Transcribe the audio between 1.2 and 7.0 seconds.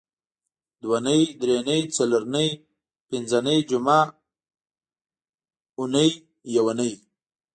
درېنۍ څلرنۍ پینځنۍ جمعه اونۍ یونۍ